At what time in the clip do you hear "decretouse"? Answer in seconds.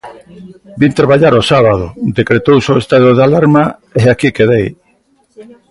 2.19-2.69